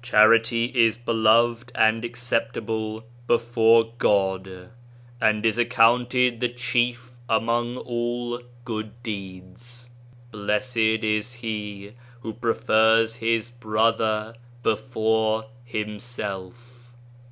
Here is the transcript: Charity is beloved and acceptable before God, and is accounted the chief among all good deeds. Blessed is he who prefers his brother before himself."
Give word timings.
Charity 0.00 0.66
is 0.76 0.96
beloved 0.96 1.72
and 1.74 2.04
acceptable 2.04 3.02
before 3.26 3.92
God, 3.98 4.70
and 5.20 5.44
is 5.44 5.58
accounted 5.58 6.38
the 6.38 6.50
chief 6.50 7.18
among 7.28 7.78
all 7.78 8.40
good 8.64 9.02
deeds. 9.02 9.88
Blessed 10.30 10.76
is 10.76 11.32
he 11.32 11.94
who 12.20 12.32
prefers 12.32 13.16
his 13.16 13.50
brother 13.50 14.36
before 14.62 15.46
himself." 15.64 16.92